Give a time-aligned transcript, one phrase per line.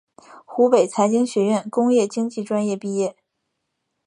[0.45, 3.15] 湖北财经学院工业经济专业毕业。